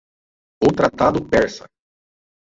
[0.59, 1.69] O Tratado Persa